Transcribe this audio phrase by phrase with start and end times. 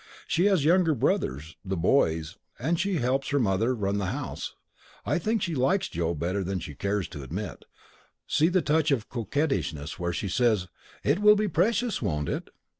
[0.25, 4.55] She has younger brothers ['the boys') and she helps her mother run the house.
[5.05, 7.65] I think she likes Joe better than she cares to admit
[8.25, 10.67] see the touch of coquettishness where she says
[11.03, 12.49] 'It will be precious, won't it?'